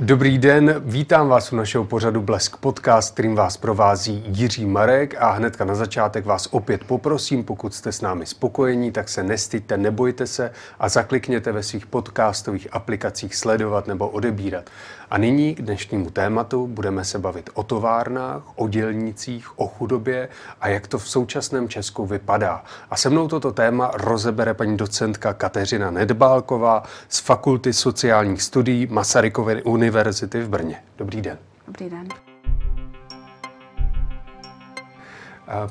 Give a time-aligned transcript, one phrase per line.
[0.00, 5.30] Dobrý den, vítám vás u našeho pořadu Blesk Podcast, kterým vás provází Jiří Marek a
[5.30, 10.26] hnedka na začátek vás opět poprosím, pokud jste s námi spokojení, tak se nestyďte, nebojte
[10.26, 14.70] se a zaklikněte ve svých podcastových aplikacích sledovat nebo odebírat.
[15.10, 20.28] A nyní k dnešnímu tématu budeme se bavit o továrnách, o dělnicích, o chudobě
[20.60, 22.64] a jak to v současném Česku vypadá.
[22.90, 29.62] A se mnou toto téma rozebere paní docentka Kateřina Nedbálková z Fakulty sociálních studií Masarykovy
[29.62, 30.82] univerzity v Brně.
[30.98, 31.38] Dobrý den.
[31.66, 32.08] Dobrý den.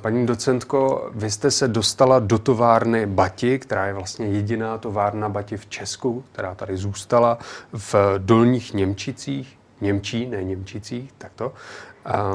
[0.02, 5.58] Paní docentko, vy jste se dostala do továrny Bati, která je vlastně jediná továrna Bati
[5.58, 7.38] v Česku, která tady zůstala
[7.73, 11.54] v Dolních Němčicích, Němčí, ne Němčicích, takto.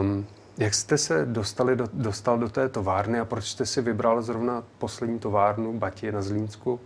[0.00, 0.26] Um,
[0.58, 4.62] jak jste se dostali do, dostal do té továrny a proč jste si vybral zrovna
[4.78, 6.80] poslední továrnu Bati na Zlínsku?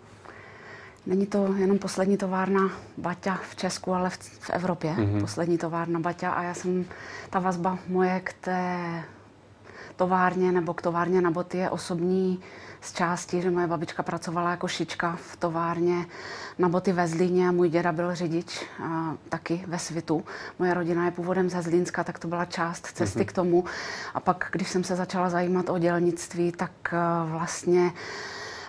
[1.07, 4.95] Není to jenom poslední továrna Baťa v Česku, ale v, v Evropě.
[4.95, 5.21] Mm-hmm.
[5.21, 6.85] Poslední továrna Baťa a já jsem,
[7.31, 9.03] ta vazba moje k té
[9.97, 12.41] továrně nebo k továrně na boty je osobní
[12.81, 16.07] z části, že moje babička pracovala jako šička v továrně
[16.59, 20.25] na boty ve Zlíně a můj děda byl řidič a, taky ve Svitu.
[20.59, 23.25] Moje rodina je původem ze Zlínska, tak to byla část cesty mm-hmm.
[23.25, 23.65] k tomu.
[24.15, 27.93] A pak, když jsem se začala zajímat o dělnictví, tak a, vlastně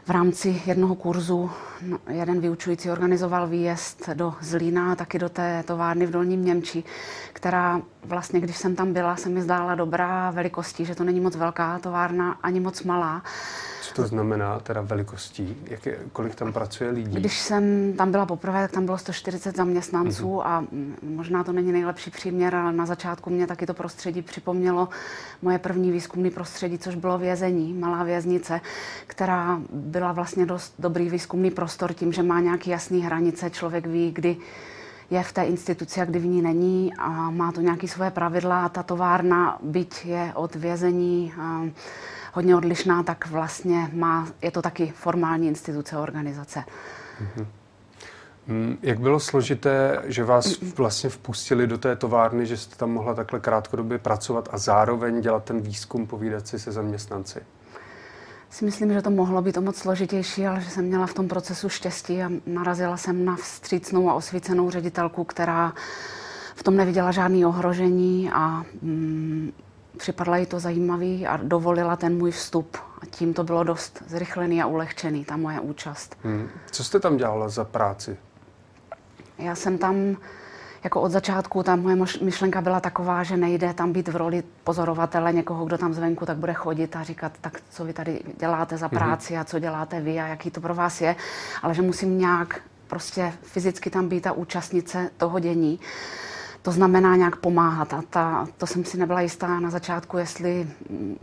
[0.07, 5.63] v rámci jednoho kurzu no, jeden vyučující organizoval výjezd do Zlína a taky do té
[5.67, 6.83] továrny v Dolním Němči,
[7.33, 11.35] která vlastně, když jsem tam byla, se mi zdála dobrá velikostí, že to není moc
[11.35, 13.23] velká továrna, ani moc malá.
[13.97, 15.57] Co to znamená teda velikostí?
[15.63, 17.19] Jak je, kolik tam pracuje lidí?
[17.19, 20.41] Když jsem tam byla poprvé, tak tam bylo 140 zaměstnanců mm-hmm.
[20.45, 20.63] a
[21.01, 24.89] možná to není nejlepší příměr, ale na začátku mě taky to prostředí připomnělo
[25.41, 28.61] moje první výzkumné prostředí, což bylo vězení, malá věznice,
[29.07, 34.11] která byla vlastně dost dobrý výzkumný prostor tím, že má nějaké jasné hranice, člověk ví,
[34.11, 34.37] kdy
[35.09, 38.65] je v té instituci a kdy v ní není a má to nějaké svoje pravidla
[38.65, 41.33] a ta továrna, byť je od vězení
[42.33, 46.63] hodně odlišná, tak vlastně má, je to taky formální instituce organizace.
[47.21, 47.45] Mm-hmm.
[48.81, 53.39] Jak bylo složité, že vás vlastně vpustili do té továrny, že jste tam mohla takhle
[53.39, 57.39] krátkodobě pracovat a zároveň dělat ten výzkum, povídat si se zaměstnanci?
[58.49, 61.27] Si myslím, že to mohlo být o moc složitější, ale že jsem měla v tom
[61.27, 65.73] procesu štěstí a narazila jsem na vstřícnou a osvícenou ředitelku, která
[66.55, 69.51] v tom neviděla žádný ohrožení a mm,
[69.97, 72.77] připadla jí to zajímavý a dovolila ten můj vstup.
[73.01, 76.17] A tím to bylo dost zrychlený a ulehčený, ta moje účast.
[76.23, 76.49] Hmm.
[76.71, 78.17] Co jste tam dělala za práci?
[79.37, 80.17] Já jsem tam
[80.83, 85.33] jako od začátku ta moje myšlenka byla taková, že nejde tam být v roli pozorovatele
[85.33, 88.87] někoho, kdo tam zvenku tak bude chodit a říkat, tak co vy tady děláte za
[88.87, 88.97] mhm.
[88.97, 91.15] práci a co děláte vy a jaký to pro vás je,
[91.61, 95.79] ale že musím nějak prostě fyzicky tam být a účastnice toho dění.
[96.67, 100.67] To znamená nějak pomáhat a ta, to jsem si nebyla jistá na začátku, jestli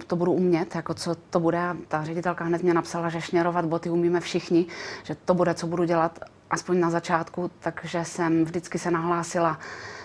[0.06, 1.58] to budu umět, jako co to bude.
[1.58, 4.66] A ta ředitelka hned mě napsala, že šněrovat boty umíme všichni,
[5.02, 6.18] že to bude, co budu dělat
[6.50, 9.58] aspoň na začátku, takže jsem vždycky se nahlásila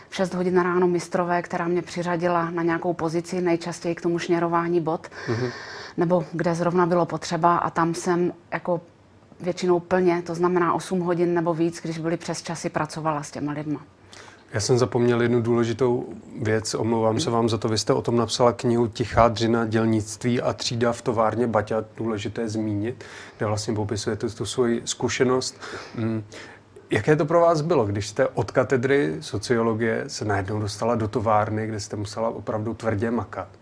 [0.10, 4.82] v 6 hodin ráno mistrové, která mě přiřadila na nějakou pozici, nejčastěji k tomu šněrování
[4.82, 5.52] bot, mm-hmm.
[5.98, 8.82] nebo kde zrovna bylo potřeba a tam jsem jako
[9.40, 13.52] většinou plně, to znamená 8 hodin nebo víc, když byly přes časy, pracovala s těma
[13.52, 13.82] lidma.
[14.54, 16.10] Já jsem zapomněl jednu důležitou
[16.42, 17.70] věc, omlouvám se vám za to.
[17.70, 22.50] Vy jste o tom napsala knihu Tichá dřina dělnictví a třída v továrně Baťa, důležité
[22.50, 23.04] zmínit,
[23.38, 25.62] kde vlastně popisujete tu svoji zkušenost.
[25.96, 26.24] Mm,
[26.90, 31.68] jaké to pro vás bylo, když jste od katedry sociologie se najednou dostala do továrny,
[31.68, 33.59] kde jste musela opravdu tvrdě makat?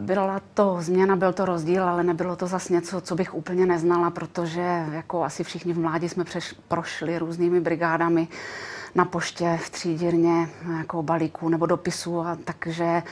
[0.00, 4.10] Byla to změna, byl to rozdíl, ale nebylo to zas něco, co bych úplně neznala,
[4.10, 8.28] protože jako asi všichni v mládí jsme přeš, prošli různými brigádami
[8.94, 13.02] na poště, v třídírně, jako balíků nebo dopisů, a takže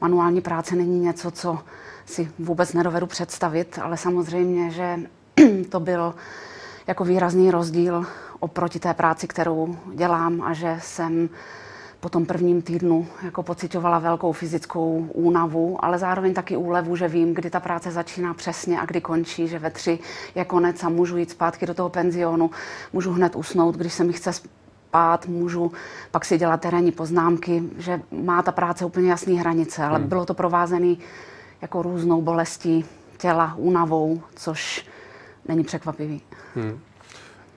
[0.00, 1.58] manuální práce není něco, co
[2.06, 5.00] si vůbec nedovedu představit, ale samozřejmě, že
[5.68, 6.14] to byl
[6.86, 8.06] jako výrazný rozdíl
[8.40, 11.28] oproti té práci, kterou dělám a že jsem
[12.04, 17.34] po tom prvním týdnu jako pocitovala velkou fyzickou únavu, ale zároveň taky úlevu, že vím,
[17.34, 19.98] kdy ta práce začíná přesně a kdy končí, že ve tři
[20.34, 22.50] je konec a můžu jít zpátky do toho penzionu,
[22.92, 25.72] můžu hned usnout, když se mi chce spát, můžu
[26.10, 30.08] pak si dělat terénní poznámky, že má ta práce úplně jasné hranice, ale hmm.
[30.08, 30.96] bylo to provázené
[31.62, 32.84] jako různou bolestí
[33.16, 34.86] těla, únavou, což
[35.48, 36.20] není překvapivý.
[36.54, 36.78] Hmm.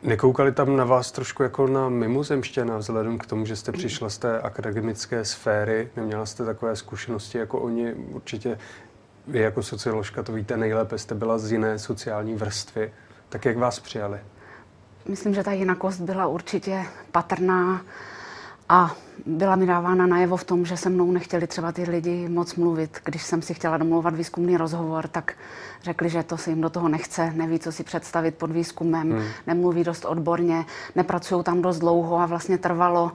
[0.03, 4.17] Nekoukali tam na vás trošku jako na mimozemštěna, vzhledem k tomu, že jste přišla z
[4.17, 8.57] té akademické sféry, neměla jste takové zkušenosti jako oni, určitě
[9.27, 12.93] vy jako socioložka to víte nejlépe, jste byla z jiné sociální vrstvy,
[13.29, 14.19] tak jak vás přijali?
[15.07, 17.81] myslím, že ta jinakost byla určitě patrná
[18.69, 22.55] a byla mi dávána najevo v tom, že se mnou nechtěli třeba ty lidi moc
[22.55, 22.97] mluvit.
[23.03, 25.33] Když jsem si chtěla domluvat výzkumný rozhovor, tak
[25.83, 29.23] řekli, že to se jim do toho nechce, neví, co si představit pod výzkumem, hmm.
[29.47, 30.65] nemluví dost odborně,
[30.95, 33.11] nepracují tam dost dlouho a vlastně trvalo,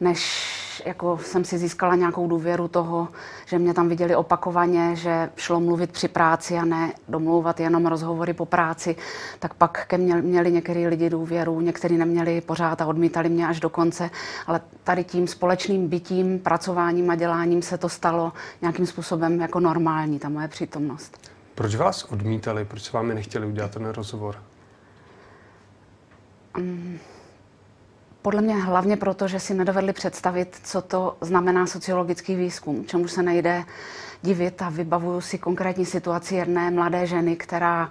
[0.00, 0.50] než
[0.84, 3.08] jako jsem si získala nějakou důvěru toho,
[3.46, 8.32] že mě tam viděli opakovaně, že šlo mluvit při práci a ne domlouvat jenom rozhovory
[8.32, 8.96] po práci,
[9.38, 13.60] tak pak ke mně měli některý lidi důvěru, někteří neměli pořád a odmítali mě až
[13.60, 14.10] do konce,
[14.46, 18.32] ale tady tím společným bytím, pracováním a děláním se to stalo
[18.62, 21.30] nějakým způsobem jako normální, ta moje přítomnost.
[21.54, 22.64] Proč vás odmítali?
[22.64, 24.36] Proč s vámi nechtěli udělat ten rozhovor?
[26.58, 26.98] Um,
[28.22, 33.22] podle mě hlavně proto, že si nedovedli představit, co to znamená sociologický výzkum, čemu se
[33.22, 33.64] nejde
[34.22, 37.90] divit a vybavuju si konkrétní situaci jedné mladé ženy, která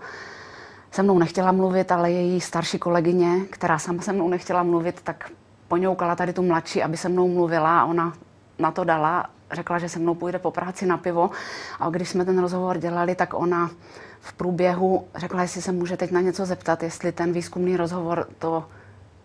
[0.91, 5.31] se mnou nechtěla mluvit, ale její starší kolegyně, která sama se mnou nechtěla mluvit, tak
[5.67, 8.13] poňoukala tady tu mladší, aby se mnou mluvila a ona
[8.59, 11.29] na to dala, řekla, že se mnou půjde po práci na pivo
[11.79, 13.71] a když jsme ten rozhovor dělali, tak ona
[14.21, 18.65] v průběhu řekla, jestli se může teď na něco zeptat, jestli ten výzkumný rozhovor to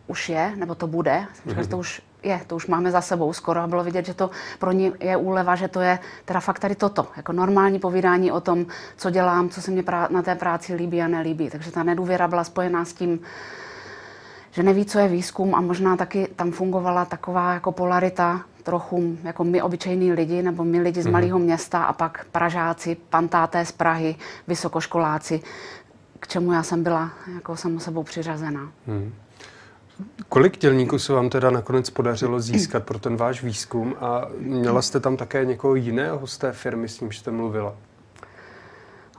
[0.07, 1.27] už je, nebo to bude.
[1.47, 1.61] mm-hmm.
[1.63, 4.31] že to už je, to už máme za sebou skoro a bylo vidět, že to
[4.59, 8.41] pro ní je úleva, že to je teda fakt tady toto, jako normální povídání o
[8.41, 11.51] tom, co dělám, co se mě na té práci líbí a nelíbí.
[11.51, 13.21] Takže ta nedůvěra byla spojená s tím,
[14.51, 19.45] že neví, co je výzkum a možná taky tam fungovala taková jako polarita trochu jako
[19.45, 21.11] my obyčejní lidi nebo my lidi z mm-hmm.
[21.11, 24.17] malého města a pak Pražáci, pantáté z Prahy,
[24.49, 25.41] vysokoškoláci,
[26.21, 28.73] k čemu já jsem byla jako samo sebou přiřazená.
[28.87, 29.15] Mm.
[30.29, 35.01] Kolik dělníků se vám teda nakonec podařilo získat pro ten váš výzkum a měla jste
[35.01, 37.75] tam také někoho jiného z té firmy, s ním jste mluvila?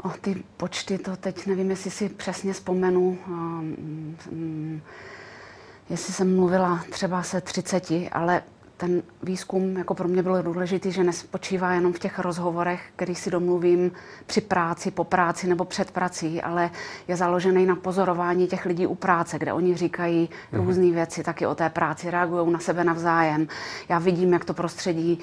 [0.03, 3.17] O ty počty, to teď nevím, jestli si přesně vzpomenu.
[3.27, 4.81] Um,
[5.89, 8.41] jestli jsem mluvila třeba se 30, ale
[8.79, 13.31] ten výzkum jako pro mě byl důležitý, že nespočívá jenom v těch rozhovorech, který si
[13.31, 13.91] domluvím
[14.25, 16.71] při práci, po práci nebo před prací, ale
[17.07, 20.65] je založený na pozorování těch lidí u práce, kde oni říkají mm-hmm.
[20.65, 23.47] různé věci taky o té práci, reagují na sebe navzájem.
[23.89, 25.19] Já vidím, jak to prostředí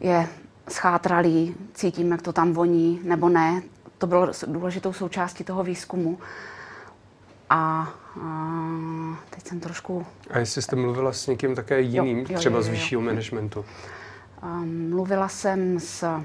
[0.00, 0.28] je
[0.68, 3.62] schátralý, cítím, jak to tam voní nebo ne.
[3.98, 6.18] To bylo důležitou součástí toho výzkumu.
[7.50, 7.88] A
[9.30, 10.06] teď jsem trošku...
[10.30, 13.00] A jestli jste mluvila s někým také jiným, jo, jo, třeba jo, jo, z vyššího
[13.02, 13.64] managementu?
[14.88, 16.20] Mluvila jsem s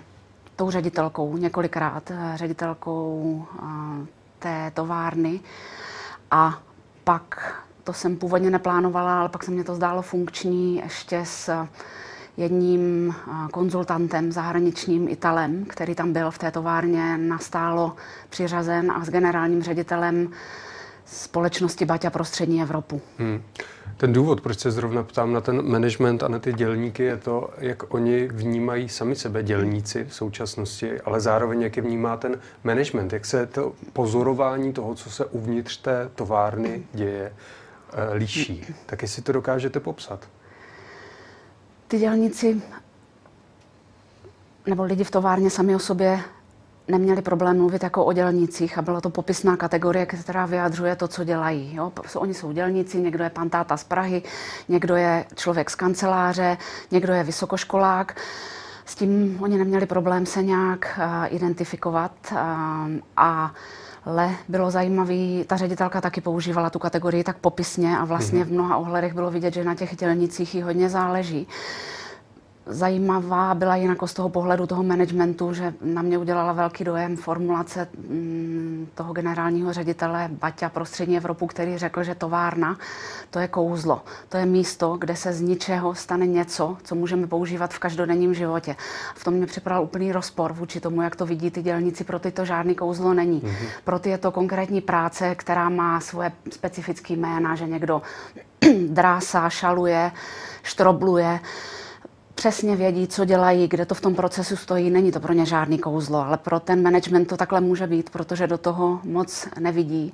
[0.55, 3.67] tou ředitelkou několikrát, eh, ředitelkou uh,
[4.39, 5.39] té továrny
[6.31, 6.59] a
[7.03, 11.67] pak, to jsem původně neplánovala, ale pak se mě to zdálo funkční ještě s
[12.37, 13.15] jedním
[13.51, 17.95] konzultantem zahraničním Italem, který tam byl v té továrně nastálo
[18.29, 20.31] přiřazen a s generálním ředitelem
[21.05, 23.01] společnosti Baťa pro střední Evropu.
[23.17, 23.43] Hmm.
[23.97, 27.49] Ten důvod, proč se zrovna ptám na ten management a na ty dělníky, je to,
[27.57, 33.13] jak oni vnímají sami sebe dělníci v současnosti, ale zároveň jak je vnímá ten management,
[33.13, 37.33] jak se to pozorování toho, co se uvnitř té továrny děje,
[37.93, 38.65] eh, líší.
[38.85, 40.27] Tak jestli to dokážete popsat.
[41.87, 42.61] Ty dělníci
[44.65, 46.19] nebo lidi v továrně sami o sobě
[46.87, 51.23] neměli problém mluvit jako o dělnicích a byla to popisná kategorie, která vyjadřuje to, co
[51.23, 51.75] dělají.
[51.75, 51.91] Jo?
[52.15, 54.23] Oni jsou dělníci, někdo je pantáta z Prahy,
[54.69, 56.57] někdo je člověk z kanceláře,
[56.91, 58.21] někdo je vysokoškolák.
[58.85, 62.37] S tím oni neměli problém se nějak uh, identifikovat uh,
[63.17, 63.53] a
[64.05, 68.47] ale bylo zajímavé, ta ředitelka taky používala tu kategorii tak popisně a vlastně mm-hmm.
[68.47, 71.47] v mnoha ohledech bylo vidět, že na těch dělnicích jí hodně záleží
[72.65, 77.87] zajímavá byla jinak z toho pohledu toho managementu, že na mě udělala velký dojem formulace
[78.09, 82.77] mm, toho generálního ředitele Baťa pro střední Evropu, který řekl, že továrna
[83.29, 84.01] to je kouzlo.
[84.29, 88.75] To je místo, kde se z ničeho stane něco, co můžeme používat v každodenním životě.
[89.15, 92.03] V tom mě připadal úplný rozpor vůči tomu, jak to vidí ty dělníci.
[92.03, 93.41] Pro ty to žádný kouzlo není.
[93.41, 93.67] Mm-hmm.
[93.83, 98.01] Pro ty je to konkrétní práce, která má svoje specifické jména, že někdo
[98.87, 100.11] drásá, šaluje,
[100.63, 101.39] štrobluje
[102.43, 104.89] přesně vědí, co dělají, kde to v tom procesu stojí.
[104.89, 108.47] Není to pro ně žádný kouzlo, ale pro ten management to takhle může být, protože
[108.47, 110.13] do toho moc nevidí.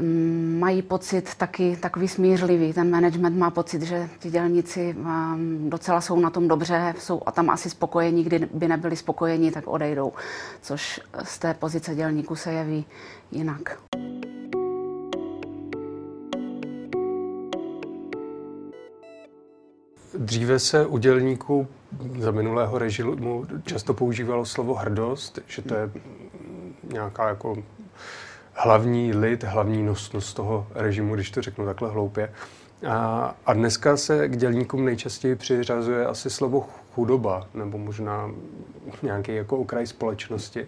[0.00, 2.72] Mm, mají pocit taky takový smířlivý.
[2.72, 7.32] Ten management má pocit, že ti dělníci um, docela jsou na tom dobře, jsou a
[7.32, 10.12] tam asi spokojení, kdy by nebyli spokojení, tak odejdou.
[10.62, 12.84] Což z té pozice dělníků se jeví
[13.30, 13.78] jinak.
[20.18, 21.68] Dříve se u dělníků
[22.18, 25.90] za minulého režimu často používalo slovo hrdost, že to je
[26.92, 27.56] nějaká jako
[28.52, 32.32] hlavní lid, hlavní nosnost toho režimu, když to řeknu takhle hloupě.
[32.88, 38.30] A, a dneska se k dělníkům nejčastěji přiřazuje asi slovo chudoba, nebo možná
[39.02, 40.66] nějaký jako okraj společnosti.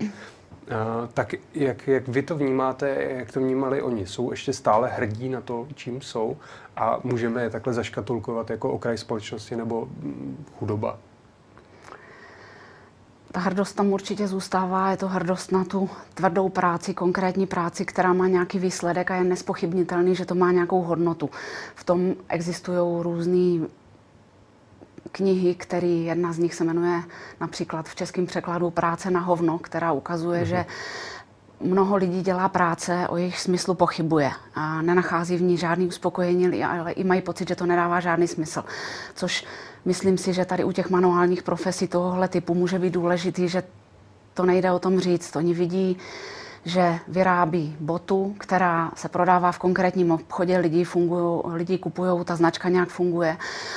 [0.70, 4.06] A, tak jak, jak vy to vnímáte, jak to vnímali oni?
[4.06, 6.36] Jsou ještě stále hrdí na to, čím jsou
[6.76, 10.98] a můžeme je takhle zaškatulkovat jako okraj společnosti nebo mm, chudoba?
[13.32, 18.12] ta hrdost tam určitě zůstává, je to hrdost na tu tvrdou práci, konkrétní práci, která
[18.12, 21.30] má nějaký výsledek a je nespochybnitelný, že to má nějakou hodnotu.
[21.74, 23.66] V tom existují různé
[25.12, 27.02] knihy, který jedna z nich se jmenuje
[27.40, 30.46] například v českém překladu Práce na hovno, která ukazuje, mm-hmm.
[30.46, 30.66] že
[31.60, 36.92] mnoho lidí dělá práce, o jejich smyslu pochybuje a nenachází v ní žádný uspokojení, ale
[36.92, 38.64] i mají pocit, že to nedává žádný smysl.
[39.14, 39.44] Což
[39.84, 43.62] myslím si, že tady u těch manuálních profesí tohohle typu může být důležitý, že
[44.34, 45.36] to nejde o tom říct.
[45.36, 45.96] Oni vidí,
[46.68, 50.86] že vyrábí botu, která se prodává v konkrétním obchodě, lidi,
[51.44, 53.36] lidi kupují, ta značka nějak funguje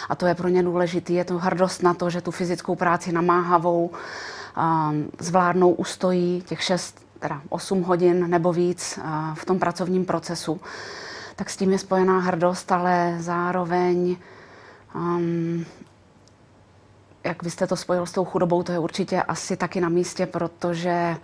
[0.10, 1.14] a to je pro ně důležité.
[1.14, 7.06] Je to hrdost na to, že tu fyzickou práci namáhavou um, zvládnou, ustojí těch 6,
[7.20, 10.62] teda 8 hodin nebo víc uh, v tom pracovním procesu.
[11.36, 14.18] Tak s tím je spojená hrdost, ale zároveň
[14.96, 15.66] um,
[17.24, 20.26] jak vy jste to spojil s tou chudobou, to je určitě asi taky na místě,
[20.26, 21.16] protože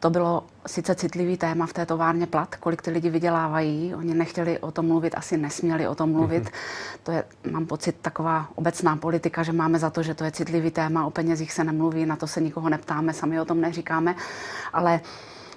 [0.00, 3.94] to bylo sice citlivý téma v té továrně plat, kolik ty lidi vydělávají.
[3.94, 6.44] Oni nechtěli o tom mluvit, asi nesměli o tom mluvit.
[6.44, 6.98] Mm-hmm.
[7.02, 10.70] To je, mám pocit, taková obecná politika, že máme za to, že to je citlivý
[10.70, 14.14] téma, o penězích se nemluví, na to se nikoho neptáme, sami o tom neříkáme.
[14.72, 15.00] Ale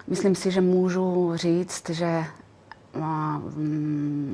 [0.08, 2.26] myslím si, že můžu říct, že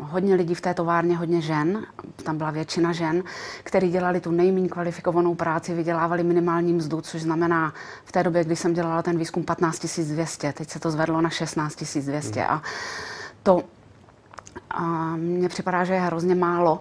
[0.02, 1.86] hodně lidí v té továrně, hodně žen,
[2.24, 3.24] tam byla většina žen,
[3.64, 7.74] který dělali tu nejméně kvalifikovanou práci, vydělávali minimální mzdu, což znamená
[8.06, 11.30] v té době, kdy jsem dělala ten výzkum 15 200, teď se to zvedlo na
[11.30, 12.50] 16 200 hmm.
[12.50, 12.62] a
[13.44, 13.64] to
[14.70, 16.80] a mně připadá, že je hrozně málo.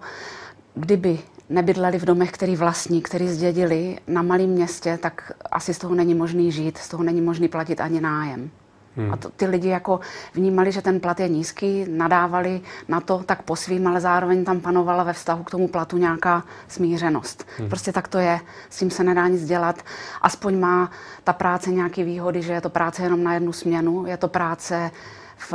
[0.75, 1.19] Kdyby
[1.49, 6.15] nebydleli v domech, který vlastní, který zdědili na malém městě, tak asi z toho není
[6.15, 8.51] možný žít, z toho není možný platit ani nájem.
[8.97, 9.13] Hmm.
[9.13, 10.01] A to, ty lidi jako
[10.35, 14.61] vnímali, že ten plat je nízký, nadávali na to tak po svým, ale zároveň tam
[14.61, 17.47] panovala ve vztahu k tomu platu nějaká smířenost.
[17.59, 17.69] Hmm.
[17.69, 19.83] Prostě tak to je, s tím se nedá nic dělat.
[20.23, 20.91] Aspoň má
[21.25, 24.91] ta práce nějaké výhody, že je to práce jenom na jednu směnu, je to práce
[25.39, 25.55] v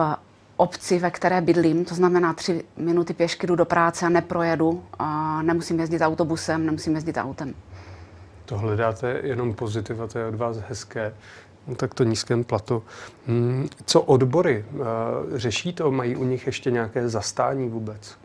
[0.57, 5.41] obci, ve které bydlím, to znamená tři minuty pěšky jdu do práce a neprojedu, a
[5.41, 7.53] nemusím jezdit autobusem, nemusím jezdit autem.
[8.45, 11.13] To hledáte jenom pozitiva, to je od vás hezké.
[11.67, 12.83] No, tak to nízkém platu.
[13.27, 14.65] Hmm, co odbory?
[14.73, 15.91] Eh, řeší to?
[15.91, 18.17] Mají u nich ještě nějaké zastání vůbec?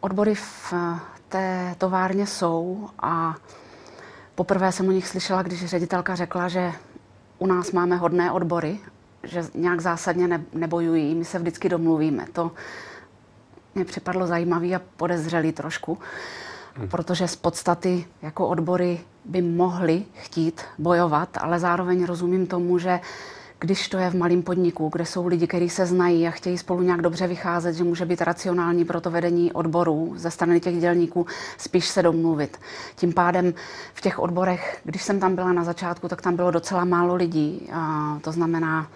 [0.00, 0.98] Odbory v eh,
[1.28, 3.34] té továrně jsou a
[4.34, 6.72] poprvé jsem o nich slyšela, když ředitelka řekla, že
[7.38, 8.78] u nás máme hodné odbory,
[9.22, 12.26] že nějak zásadně ne, nebojují, my se vždycky domluvíme.
[12.32, 12.50] To
[13.74, 15.94] mě připadlo zajímavý a podezřelý trošku.
[15.94, 16.53] Hmm.
[16.90, 23.00] Protože z podstaty jako odbory by mohly chtít bojovat, ale zároveň rozumím tomu, že
[23.58, 26.82] když to je v malém podniku, kde jsou lidi, kteří se znají a chtějí spolu
[26.82, 31.26] nějak dobře vycházet, že může být racionální pro to vedení odborů ze strany těch dělníků,
[31.58, 32.60] spíš se domluvit.
[32.96, 33.54] Tím pádem
[33.94, 37.68] v těch odborech, když jsem tam byla na začátku, tak tam bylo docela málo lidí.
[37.72, 38.86] A to znamená,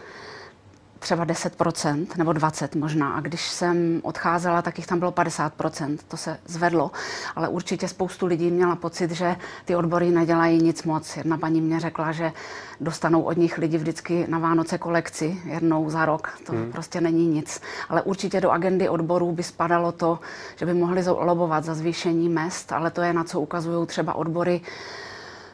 [0.99, 3.13] třeba 10% nebo 20 možná.
[3.13, 5.99] A když jsem odcházela, tak jich tam bylo 50%.
[6.09, 6.91] To se zvedlo.
[7.37, 11.17] Ale určitě spoustu lidí měla pocit, že ty odbory nedělají nic moc.
[11.17, 12.33] Jedna paní mě řekla, že
[12.81, 16.39] dostanou od nich lidi vždycky na Vánoce kolekci jednou za rok.
[16.47, 16.73] To hmm.
[16.73, 17.61] prostě není nic.
[17.89, 20.19] Ale určitě do agendy odborů by spadalo to,
[20.57, 24.61] že by mohli lobovat za zvýšení mest, ale to je na co ukazují třeba odbory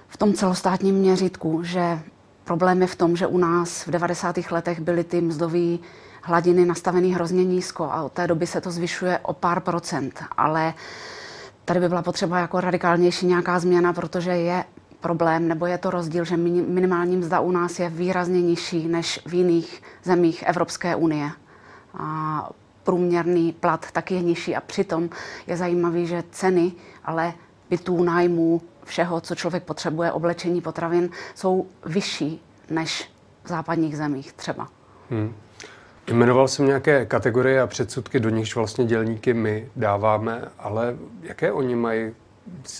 [0.09, 2.01] v tom celostátním měřítku, že
[2.45, 4.37] Problém je v tom, že u nás v 90.
[4.51, 5.79] letech byly ty mzdové
[6.23, 10.75] hladiny nastavený hrozně nízko a od té doby se to zvyšuje o pár procent, ale
[11.65, 14.65] tady by byla potřeba jako radikálnější nějaká změna, protože je
[15.01, 19.35] problém, nebo je to rozdíl, že minimální mzda u nás je výrazně nižší než v
[19.35, 21.31] jiných zemích Evropské unie.
[21.99, 22.51] A
[22.85, 25.11] průměrný plat taky je nižší a přitom
[25.47, 26.73] je zajímavý, že ceny
[27.05, 27.35] ale
[27.71, 33.11] bytů, nájmů, všeho, co člověk potřebuje, oblečení, potravin, jsou vyšší než
[33.45, 34.69] v západních zemích třeba.
[35.11, 35.35] Hmm.
[36.13, 41.77] Jmenoval jsem nějaké kategorie a předsudky, do nichž vlastně dělníky my dáváme, ale jaké oni
[41.77, 42.15] mají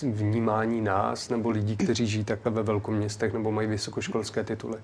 [0.03, 4.77] vnímání nás nebo lidí, kteří žijí takhle ve velkoměstech nebo mají vysokoškolské tituly?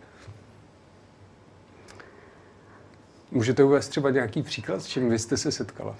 [3.31, 5.95] Můžete uvést třeba nějaký příklad, s čím vy jste se setkala?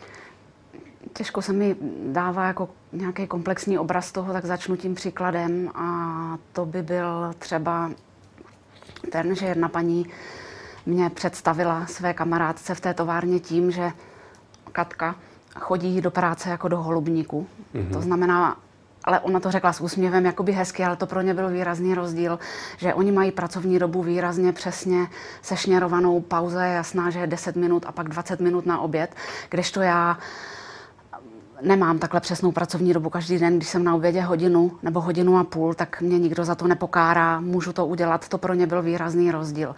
[1.14, 1.76] Těžko se mi
[2.06, 7.92] dává jako nějaký komplexní obraz toho, tak začnu tím příkladem a to by byl třeba
[9.12, 10.06] ten, že jedna paní
[10.86, 13.92] mě představila své kamarádce v té továrně tím, že
[14.72, 15.16] Katka
[15.60, 17.48] chodí do práce jako do holubníku.
[17.76, 17.94] Mm-hmm.
[17.94, 18.58] To znamená,
[19.04, 22.40] ale ona to řekla s úsměvem, jakoby hezky, ale to pro ně byl výrazný rozdíl,
[22.78, 25.08] že oni mají pracovní dobu výrazně přesně
[25.42, 29.16] sešněrovanou, pauza je jasná, že je 10 minut a pak 20 minut na oběd,
[29.50, 30.18] kdežto já
[31.62, 33.58] nemám takhle přesnou pracovní dobu každý den.
[33.58, 37.40] Když jsem na obědě hodinu nebo hodinu a půl, tak mě nikdo za to nepokárá,
[37.40, 38.28] můžu to udělat.
[38.28, 39.76] To pro ně byl výrazný rozdíl.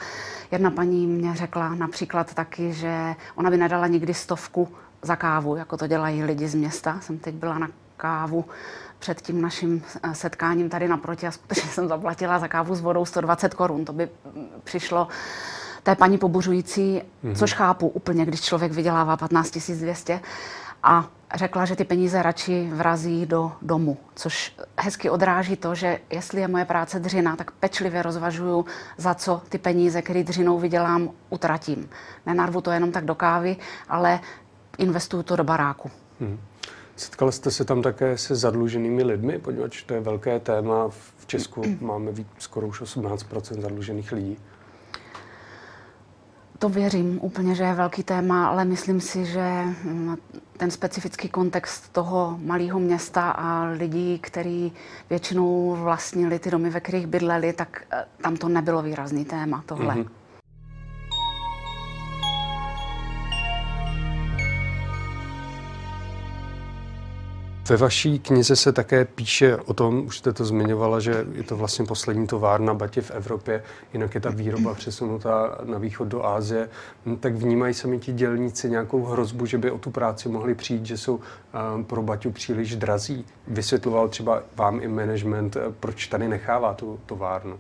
[0.51, 4.67] Jedna paní mě řekla například taky, že ona by nedala nikdy stovku
[5.01, 6.99] za kávu, jako to dělají lidi z města.
[7.01, 8.45] Jsem teď byla na kávu
[8.99, 13.05] před tím naším eh, setkáním tady naproti a skutečně jsem zaplatila za kávu s vodou
[13.05, 13.85] 120 korun.
[13.85, 15.07] To by mm, přišlo
[15.83, 17.35] té paní pobuřující, mm-hmm.
[17.35, 20.19] což chápu úplně, když člověk vydělává 15 200
[20.83, 26.41] a řekla, že ty peníze radši vrazí do domu, což hezky odráží to, že jestli
[26.41, 28.65] je moje práce dřina, tak pečlivě rozvažuju,
[28.97, 31.89] za co ty peníze, které dřinou vydělám, utratím.
[32.25, 33.57] Nenarvu to jenom tak do kávy,
[33.89, 34.19] ale
[34.77, 35.91] investuju to do baráku.
[36.19, 36.39] Hmm.
[36.95, 40.89] Setkal jste se tam také se zadluženými lidmi, poněvadž to je velké téma.
[40.89, 44.37] V Česku máme víc, skoro už 18% zadlužených lidí.
[46.63, 50.15] To věřím úplně, že je velký téma, ale myslím si, že mm,
[50.57, 54.73] ten specifický kontext toho malého města a lidí, kteří
[55.09, 59.95] většinou vlastnili ty domy, ve kterých bydleli, tak eh, tam to nebylo výrazný téma tohle.
[59.95, 60.22] Mm-hmm.
[67.69, 71.57] Ve vaší knize se také píše o tom, už jste to zmiňovala, že je to
[71.57, 76.69] vlastně poslední továrna batě v Evropě, jinak je ta výroba přesunutá na východ do Ázie.
[77.05, 80.85] Hm, tak vnímají sami ti dělníci nějakou hrozbu, že by o tu práci mohli přijít,
[80.85, 83.25] že jsou hm, pro Baťu příliš drazí?
[83.47, 87.59] Vysvětloval třeba vám i management, eh, proč tady nechává tu továrnu?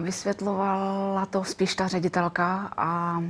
[0.00, 3.22] Vysvětlovala to spíš ta ředitelka a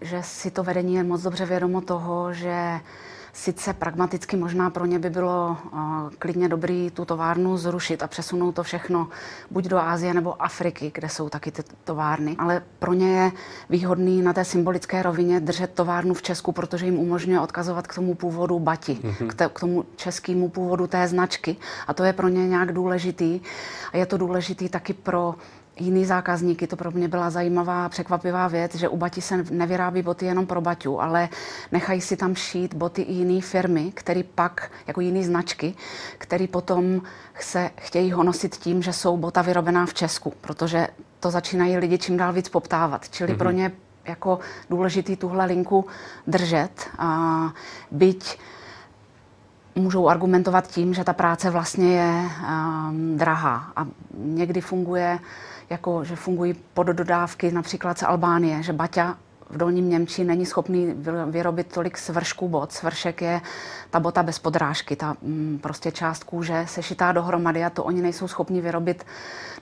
[0.00, 2.80] že si to vedení je moc dobře vědomo toho, že
[3.36, 5.80] Sice pragmaticky možná pro ně by bylo uh,
[6.18, 9.08] klidně dobrý tu továrnu zrušit a přesunout to všechno
[9.50, 13.32] buď do Ázie nebo Afriky, kde jsou taky ty továrny, ale pro ně je
[13.70, 18.14] výhodný na té symbolické rovině držet továrnu v Česku, protože jim umožňuje odkazovat k tomu
[18.14, 19.26] původu bati, mm-hmm.
[19.26, 21.56] k, te, k tomu českému původu té značky.
[21.86, 23.40] A to je pro ně nějak důležitý.
[23.92, 25.34] A je to důležitý taky pro
[25.76, 26.66] jiný zákazníky.
[26.66, 30.60] To pro mě byla zajímavá, překvapivá věc, že u Bati se nevyrábí boty jenom pro
[30.60, 31.28] Baťu, ale
[31.72, 35.74] nechají si tam šít boty i jiné firmy, které pak, jako jiné značky,
[36.18, 37.02] které potom
[37.40, 40.88] se chtějí honosit tím, že jsou bota vyrobená v Česku, protože
[41.20, 43.08] to začínají lidi čím dál víc poptávat.
[43.08, 43.38] Čili mm-hmm.
[43.38, 43.72] pro ně
[44.04, 44.38] jako
[44.70, 45.86] důležitý tuhle linku
[46.26, 46.88] držet.
[46.98, 47.52] A
[47.90, 48.38] byť
[49.74, 55.18] můžou argumentovat tím, že ta práce vlastně je um, drahá a někdy funguje
[55.70, 59.18] jako že fungují poddodávky například z Albánie, že Baťa
[59.50, 60.94] v Dolním Němčí není schopný
[61.26, 62.72] vyrobit tolik svršků bot.
[62.72, 63.40] Svršek je
[63.90, 68.28] ta bota bez podrážky, ta mm, prostě část kůže sešitá dohromady a to oni nejsou
[68.28, 69.06] schopni vyrobit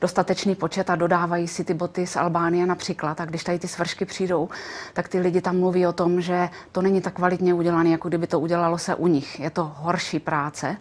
[0.00, 3.20] dostatečný počet a dodávají si ty boty z Albánie například.
[3.20, 4.48] A když tady ty svršky přijdou,
[4.92, 8.26] tak ty lidi tam mluví o tom, že to není tak kvalitně udělané, jako kdyby
[8.26, 9.40] to udělalo se u nich.
[9.40, 10.76] Je to horší práce.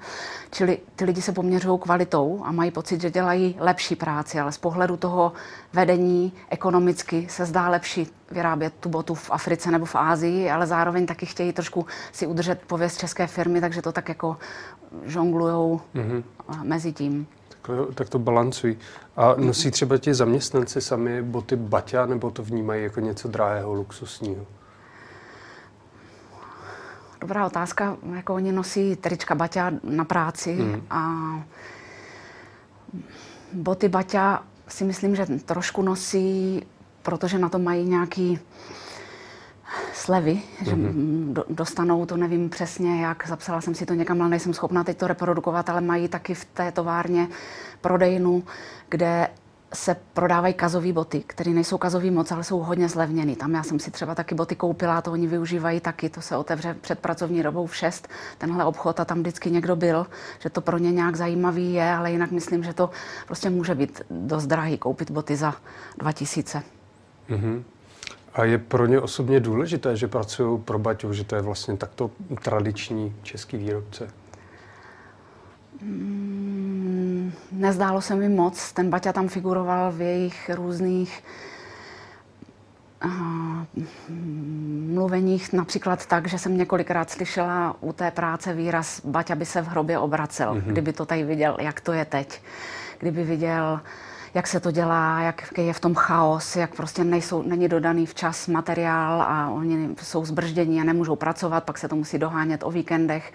[0.52, 4.58] Čili ty lidi se poměřují kvalitou a mají pocit, že dělají lepší práci, ale z
[4.58, 5.34] pohledu toho
[5.73, 11.05] vedení ekonomicky se zdá lepší vyrábět tu botu v Africe nebo v Ázii, ale zároveň
[11.05, 14.38] taky chtějí trošku si udržet pověst české firmy, takže to tak jako
[15.05, 16.23] žonglujou mm-hmm.
[16.63, 17.27] mezi tím.
[17.49, 18.77] Tak, tak to balancují.
[19.17, 24.45] A nosí třeba ti zaměstnanci sami boty Baťa, nebo to vnímají jako něco drahého, luxusního?
[27.21, 27.97] Dobrá otázka.
[28.15, 30.81] Jako oni nosí trička Baťa na práci mm.
[30.89, 31.12] a
[33.53, 36.65] boty Baťa si myslím, že trošku nosí,
[37.02, 38.39] protože na to mají nějaký
[39.93, 40.65] slevy, mm-hmm.
[40.65, 41.34] že mhm.
[41.49, 45.08] dostanou, to nevím přesně jak, zapsala jsem si to někam, ale nejsem schopná teď to
[45.08, 47.28] reprodukovat, ale mají taky v té továrně
[47.82, 48.43] prodejnu,
[48.89, 49.28] kde
[49.73, 53.36] se prodávají kazové boty, které nejsou kazový moc, ale jsou hodně zlevněny.
[53.36, 56.75] Tam já jsem si třeba taky boty koupila, to oni využívají taky, to se otevře
[56.81, 58.07] před pracovní dobou v 6,
[58.38, 60.07] tenhle obchod a tam vždycky někdo byl,
[60.39, 62.89] že to pro ně nějak zajímavý je, ale jinak myslím, že to
[63.27, 65.55] prostě může být dost drahý koupit boty za
[65.97, 66.63] 2000.
[67.29, 67.63] Mm-hmm.
[68.33, 72.12] A je pro ně osobně důležité, že pracují pro Baťu, že to je vlastně takto
[72.41, 74.09] tradiční český výrobce?
[75.81, 76.53] Mm,
[77.51, 78.71] nezdálo se mi moc.
[78.71, 81.23] Ten Baťa tam figuroval v jejich různých
[83.05, 83.12] uh,
[84.93, 89.67] mluveních například tak, že jsem několikrát slyšela u té práce výraz Baťa by se v
[89.67, 90.71] hrobě obracel, mm-hmm.
[90.71, 92.41] kdyby to tady viděl, jak to je teď.
[92.99, 93.81] Kdyby viděl,
[94.33, 98.47] jak se to dělá, jak je v tom chaos, jak prostě nejsou, není dodaný včas
[98.47, 103.33] materiál a oni jsou zbrždění a nemůžou pracovat, pak se to musí dohánět o víkendech.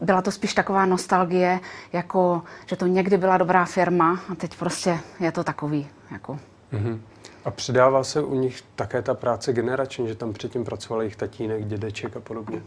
[0.00, 1.60] Byla to spíš taková nostalgie,
[1.92, 5.88] jako že to někdy byla dobrá firma a teď prostě je to takový.
[6.10, 6.38] Jako.
[6.72, 7.00] Mm-hmm.
[7.44, 11.64] A předává se u nich také ta práce generačně, že tam předtím pracoval jejich tatínek,
[11.64, 12.62] dědeček a podobně?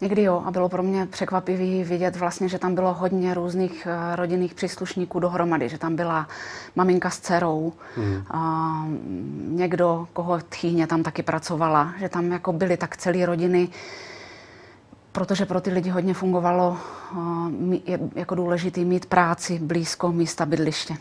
[0.00, 4.16] Někdy jo, a bylo pro mě překvapivý vidět vlastně, že tam bylo hodně různých eh,
[4.16, 6.28] rodinných příslušníků dohromady, že tam byla
[6.76, 8.24] maminka s dcerou, hmm.
[8.30, 8.72] a
[9.48, 13.68] někdo, koho tchýně tam taky pracovala, že tam jako byly tak celé rodiny,
[15.14, 16.76] protože pro ty lidi hodně fungovalo
[17.88, 20.96] eh, jako důležitý mít práci blízko místa bydliště.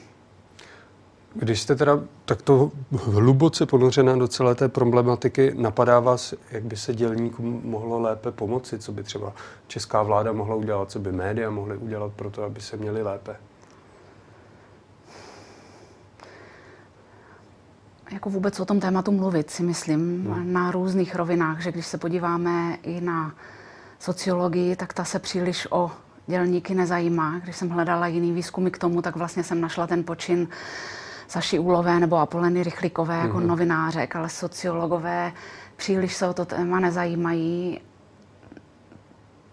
[1.36, 6.94] Když jste teda takto hluboce ponořená do celé té problematiky, napadá vás, jak by se
[6.94, 9.34] dělníkům mohlo lépe pomoci, co by třeba
[9.68, 13.36] česká vláda mohla udělat, co by média mohly udělat pro to, aby se měli lépe?
[18.12, 20.54] Jako vůbec o tom tématu mluvit, si myslím, hmm.
[20.54, 23.36] na různých rovinách, že když se podíváme i na
[24.04, 25.92] sociologii, tak ta se příliš o
[26.28, 27.40] dělníky nezajímá.
[27.40, 30.48] Když jsem hledala jiný výzkumy k tomu, tak vlastně jsem našla ten počin
[31.28, 33.46] Saši Úlové nebo Apoleny Rychlíkové jako mm-hmm.
[33.46, 35.32] novinářek, ale sociologové
[35.76, 37.82] příliš se o to téma nezajímají.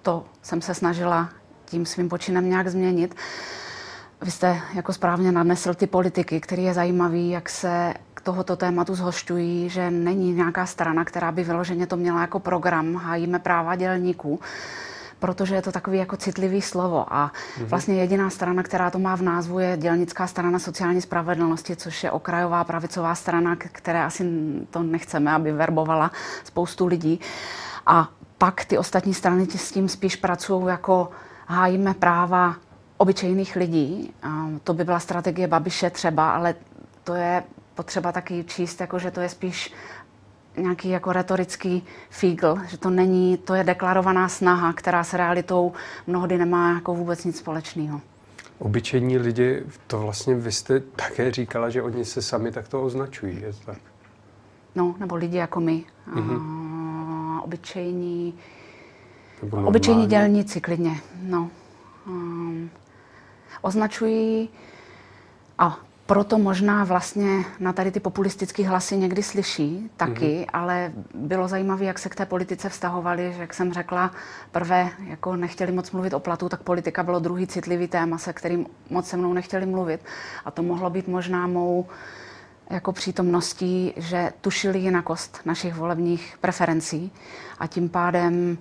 [0.02, 1.28] To jsem se snažila
[1.64, 3.14] tím svým počinem nějak změnit.
[4.22, 8.94] Vy jste jako správně nadnesl ty politiky, který je zajímavý, jak se k tohoto tématu
[8.94, 14.40] zhošťují, že není nějaká strana, která by vyloženě to měla jako program, hájíme práva dělníků
[15.20, 17.66] protože je to takový jako citlivý slovo a mhm.
[17.66, 22.10] vlastně jediná strana, která to má v názvu, je dělnická strana sociální spravedlnosti, což je
[22.10, 24.24] okrajová pravicová strana, které asi
[24.70, 26.10] to nechceme, aby verbovala
[26.44, 27.20] spoustu lidí.
[27.86, 31.10] A pak ty ostatní strany s tím spíš pracují jako
[31.46, 32.56] hájíme práva
[32.96, 34.14] obyčejných lidí.
[34.22, 36.54] A to by byla strategie Babiše třeba, ale
[37.04, 37.42] to je
[37.80, 39.72] potřeba taky číst, jako že to je spíš
[40.56, 45.72] nějaký jako retorický fígl, že to není, to je deklarovaná snaha, která s realitou
[46.06, 48.00] mnohdy nemá jako vůbec nic společného.
[48.58, 53.52] Obyčejní lidi, to vlastně vy jste také říkala, že oni se sami takto označují, je
[53.52, 53.78] to tak?
[54.74, 55.84] No, nebo lidi jako my.
[56.14, 56.40] Mm-hmm.
[57.38, 58.34] A, obyčejní,
[59.64, 61.50] obyčejní dělníci klidně, no.
[62.06, 62.70] Um,
[63.62, 64.48] označují
[65.58, 65.78] a
[66.10, 70.46] proto možná vlastně na tady ty populistické hlasy někdy slyší taky, mm-hmm.
[70.52, 74.10] ale bylo zajímavé, jak se k té politice vztahovali, že jak jsem řekla,
[74.52, 78.66] prvé jako nechtěli moc mluvit o platu, tak politika bylo druhý citlivý téma, se kterým
[78.90, 80.00] moc se mnou nechtěli mluvit.
[80.44, 81.86] A to mohlo být možná mou
[82.70, 87.12] jako přítomností, že tušili jinakost našich volebních preferencí
[87.58, 88.58] a tím pádem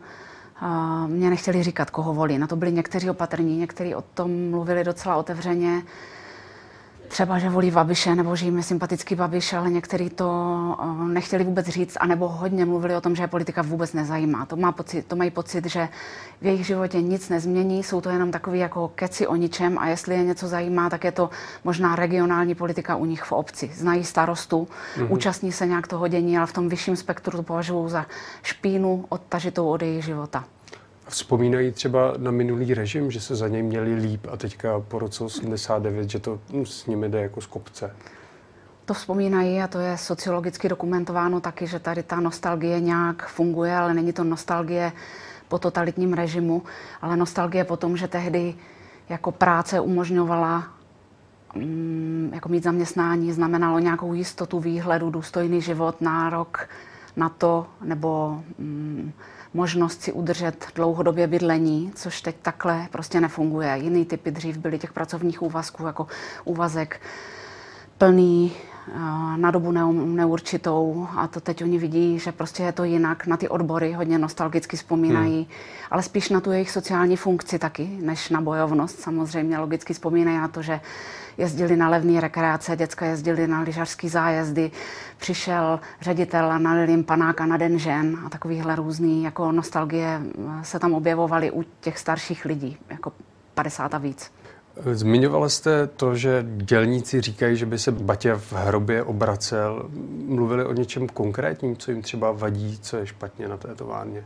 [0.62, 2.38] uh, mě nechtěli říkat, koho volí.
[2.38, 5.82] Na to byli někteří opatrní, někteří o tom mluvili docela otevřeně
[7.10, 10.30] třeba, že volí Babiše nebo že jim je sympatický Babiš, ale někteří to
[10.82, 14.46] eh, nechtěli vůbec říct, anebo hodně mluvili o tom, že je politika vůbec nezajímá.
[14.46, 15.90] To, má pocit, to mají pocit, že
[16.42, 20.16] v jejich životě nic nezmění, jsou to jenom takový jako keci o ničem a jestli
[20.16, 21.30] je něco zajímá, tak je to
[21.64, 23.72] možná regionální politika u nich v obci.
[23.74, 24.68] Znají starostu,
[24.98, 25.08] mm-hmm.
[25.10, 28.06] účastní se nějak toho dění, ale v tom vyšším spektru to považují za
[28.44, 30.44] špínu odtažitou od jejich života.
[31.10, 35.24] Vzpomínají třeba na minulý režim, že se za něj měli líp a teďka po roce
[35.24, 37.96] 89, že to hm, s nimi jde jako z kopce.
[38.86, 43.94] To vzpomínají a to je sociologicky dokumentováno taky, že tady ta nostalgie nějak funguje, ale
[43.94, 44.92] není to nostalgie
[45.48, 46.64] po totalitním režimu,
[47.02, 48.56] ale nostalgie po tom, že tehdy
[49.10, 50.68] jako práce umožňovala
[51.56, 56.70] mm, jako mít zaměstnání, znamenalo nějakou jistotu výhledu, důstojný život, nárok
[57.16, 59.12] na to, nebo mm,
[59.54, 63.78] možnost si udržet dlouhodobě bydlení, což teď takhle prostě nefunguje.
[63.78, 66.08] Jiný typy dřív byly těch pracovních úvazků, jako
[66.44, 67.02] úvazek
[67.98, 68.52] plný
[69.36, 69.72] na dobu
[70.06, 73.28] neurčitou a to teď oni vidí, že prostě je to jinak.
[73.28, 75.46] Na ty odbory hodně nostalgicky vzpomínají, hmm.
[75.92, 79.00] ale spíš na tu jejich sociální funkci taky, než na bojovnost.
[79.00, 80.80] Samozřejmě logicky vzpomínají na to, že
[81.38, 84.72] jezdili na levné rekreace, děcka jezdili na lyžařské zájezdy,
[85.18, 90.22] přišel ředitel a nalil jim panáka na den žen a takovýhle různý jako nostalgie
[90.62, 93.12] se tam objevovaly u těch starších lidí, jako
[93.54, 94.32] 50 a víc.
[94.94, 99.90] Zmiňovala jste to, že dělníci říkají, že by se Baťa v hrobě obracel.
[100.26, 104.24] Mluvili o něčem konkrétním, co jim třeba vadí, co je špatně na této várně?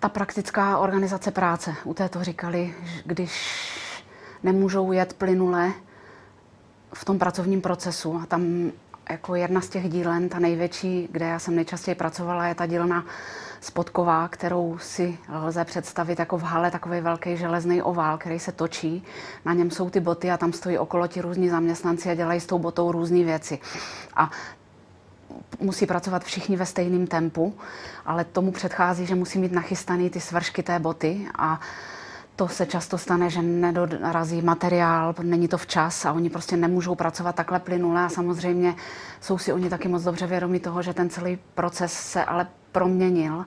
[0.00, 1.74] Ta praktická organizace práce.
[1.84, 3.62] U této říkali, když
[4.42, 5.72] nemůžou jet plynule
[6.94, 8.20] v tom pracovním procesu.
[8.22, 8.72] A tam
[9.10, 13.04] jako jedna z těch dílen, ta největší, kde já jsem nejčastěji pracovala, je ta dílna
[13.62, 19.04] spodková, kterou si lze představit jako v hale takový velký železný ovál, který se točí.
[19.44, 22.46] Na něm jsou ty boty a tam stojí okolo ti různí zaměstnanci a dělají s
[22.46, 23.58] tou botou různé věci.
[24.16, 24.30] A
[25.60, 27.54] musí pracovat všichni ve stejném tempu,
[28.06, 31.60] ale tomu předchází, že musí mít nachystaný ty svršky té boty a
[32.36, 37.34] to se často stane, že nedorazí materiál, není to včas a oni prostě nemůžou pracovat
[37.34, 38.74] takhle plynule a samozřejmě
[39.20, 43.44] jsou si oni taky moc dobře vědomí toho, že ten celý proces se ale proměnil,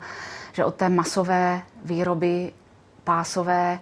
[0.53, 2.53] že od té masové výroby
[3.03, 3.79] pásové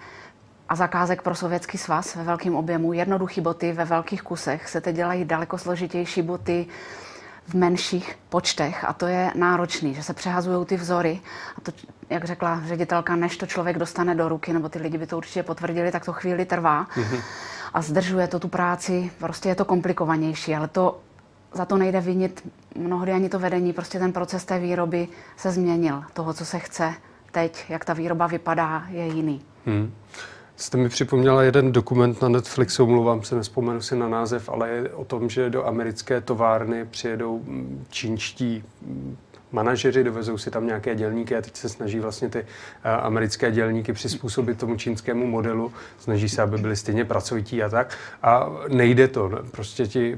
[0.70, 4.96] a zakázek pro sovětský svaz ve velkém objemu, jednoduché boty ve velkých kusech, se teď
[4.96, 6.68] dělají daleko složitější boty,
[7.48, 8.86] v menších počtech.
[8.88, 11.22] A to je náročný, že se přehazují ty vzory.
[11.58, 11.72] A to,
[12.10, 15.44] jak řekla ředitelka, než to člověk dostane do ruky, nebo ty lidi by to určitě
[15.44, 16.88] potvrdili, tak to chvíli trvá.
[16.96, 17.22] Mm-hmm.
[17.74, 21.00] a zdržuje to tu práci, prostě je to komplikovanější, ale to
[21.54, 26.04] za to nejde vinit mnohdy ani to vedení, prostě ten proces té výroby se změnil.
[26.14, 26.94] Toho, co se chce
[27.32, 29.42] teď, jak ta výroba vypadá, je jiný.
[29.66, 29.92] Hmm.
[30.56, 34.90] Jste mi připomněla jeden dokument na Netflixu, mluvám se, nespomenu si na název, ale je
[34.90, 39.18] o tom, že do americké továrny přijedou mm, čínští mm,
[39.52, 43.94] manažeři, dovezou si tam nějaké dělníky a teď se snaží vlastně ty eh, americké dělníky
[43.94, 47.98] přizpůsobit tomu čínskému modelu, snaží se, aby byli stejně pracovití a tak.
[48.24, 49.32] A nejde to.
[49.52, 50.18] Prostě ti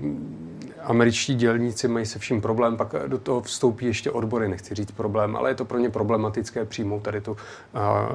[0.86, 5.36] američtí dělníci mají se vším problém, pak do toho vstoupí ještě odbory, nechci říct problém,
[5.36, 7.38] ale je to pro ně problematické přijmout tady tu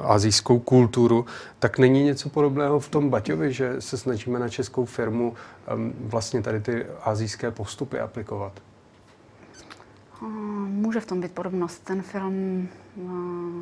[0.03, 1.25] azijskou kulturu.
[1.59, 5.33] Tak není něco podobného v tom Baťovi, že se snažíme na českou firmu
[5.73, 8.53] um, vlastně tady ty azijské postupy aplikovat?
[10.67, 11.79] Může v tom být podobnost.
[11.83, 12.67] Ten film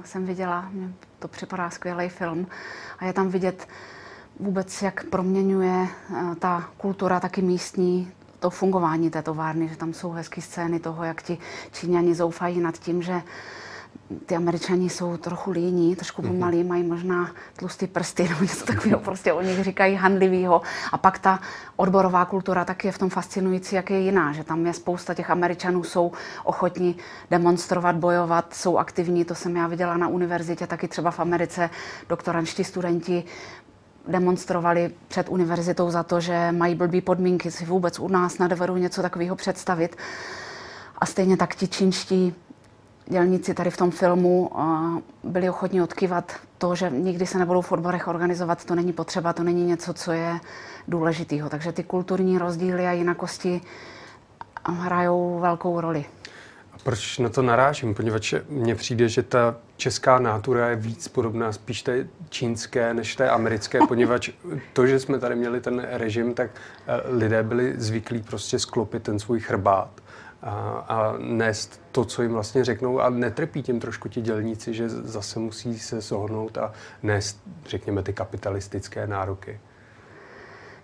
[0.05, 2.47] jsem viděla, mně to připadá skvělý film
[2.99, 3.67] a je tam vidět
[4.39, 5.87] vůbec, jak proměňuje
[6.39, 11.23] ta kultura taky místní to fungování té továrny, že tam jsou hezké scény toho, jak
[11.23, 11.37] ti
[11.71, 13.21] Číňani zoufají nad tím, že
[14.25, 16.31] ty američani jsou trochu líní, trošku mhm.
[16.31, 20.61] pomalí, mají možná tlustý prsty nebo něco takového, prostě o nich říkají handlivýho.
[20.91, 21.39] A pak ta
[21.75, 25.29] odborová kultura taky je v tom fascinující, jak je jiná, že tam je spousta těch
[25.29, 26.11] američanů, jsou
[26.43, 26.97] ochotní
[27.31, 31.69] demonstrovat, bojovat, jsou aktivní, to jsem já viděla na univerzitě, taky třeba v Americe
[32.09, 33.23] doktoranští studenti
[34.09, 39.01] demonstrovali před univerzitou za to, že mají blbý podmínky, si vůbec u nás nedovedou něco
[39.01, 39.95] takového představit.
[40.97, 42.35] A stejně tak ti čínští
[43.09, 44.51] dělníci tady v tom filmu
[45.23, 49.43] byli ochotní odkyvat to, že nikdy se nebudou v odborech organizovat, to není potřeba, to
[49.43, 50.39] není něco, co je
[50.87, 51.49] důležitého.
[51.49, 53.61] Takže ty kulturní rozdíly a jinakosti
[54.65, 56.05] hrajou velkou roli.
[56.83, 57.93] Proč na to narážím?
[57.93, 63.29] Poněvadž mně přijde, že ta česká nátura je víc podobná spíš té čínské než té
[63.29, 64.29] americké, poněvadž
[64.73, 66.51] to, že jsme tady měli ten režim, tak
[66.87, 69.89] eh, lidé byli zvyklí prostě sklopit ten svůj chrbát
[70.41, 70.51] a,
[70.87, 75.39] a nést to, co jim vlastně řeknou a netrpí tím trošku ti dělníci, že zase
[75.39, 79.59] musí se zohnout a nést, řekněme, ty kapitalistické nároky.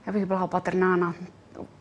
[0.05, 1.15] Já bych byla opatrná na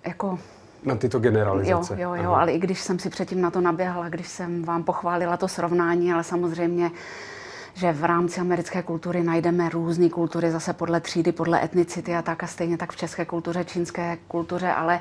[0.07, 0.39] jako
[0.85, 2.01] na tyto generalizace.
[2.01, 4.85] Jo, jo, jo, ale i když jsem si předtím na to naběhla, když jsem vám
[4.85, 6.91] pochválila to srovnání, ale samozřejmě
[7.75, 12.43] že v rámci americké kultury najdeme různé kultury, zase podle třídy, podle etnicity a tak
[12.43, 15.01] a stejně tak v české kultuře, čínské kultuře, ale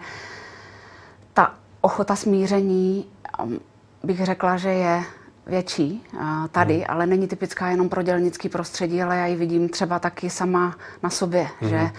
[1.34, 3.06] ta ochota smíření
[3.44, 3.60] um,
[4.04, 5.04] bych řekla, že je
[5.48, 6.06] větší
[6.52, 6.86] tady, hmm.
[6.88, 11.10] ale není typická jenom pro dělnický prostředí, ale já ji vidím třeba taky sama na
[11.10, 11.70] sobě, hmm.
[11.70, 11.90] že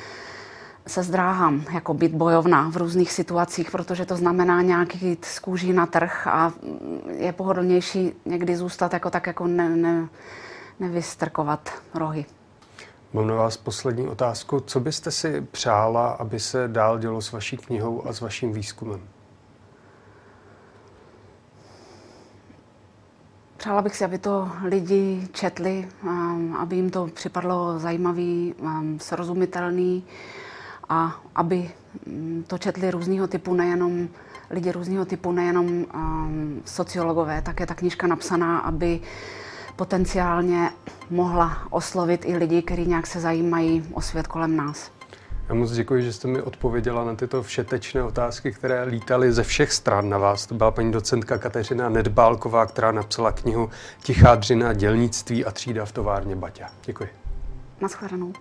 [0.87, 5.73] se zdráhám jako být bojovná v různých situacích, protože to znamená nějaký jít z kůží
[5.73, 6.53] na trh a
[7.19, 10.09] je pohodlnější někdy zůstat jako tak jako ne, ne,
[10.81, 12.27] nevystrkovat rohy.
[13.13, 14.61] Mám na vás poslední otázku.
[14.61, 19.01] Co byste si přála, aby se dál dělo s vaší knihou a s vaším výzkumem?
[23.57, 25.89] Přála bych si, aby to lidi četli,
[26.59, 30.05] aby jim to připadlo zajímavý, um, srozumitelný
[30.89, 31.71] a aby
[32.07, 34.09] mm, to četli různého typu, nejenom
[34.51, 39.01] lidi různého typu, nejenom um, sociologové, tak je ta knižka napsaná, aby
[39.77, 40.71] potenciálně
[41.11, 44.91] mohla oslovit i lidi, kteří nějak se zajímají o svět kolem nás.
[45.49, 49.73] Já moc děkuji, že jste mi odpověděla na tyto všetečné otázky, které lítaly ze všech
[49.73, 50.47] stran na vás.
[50.47, 53.71] To byla paní docentka Kateřina Nedbálková, která napsala knihu
[54.03, 56.71] Tichá dřina, dělnictví a třída v továrně Baťa.
[56.87, 57.09] Děkuji.
[57.81, 58.33] Naschledanou.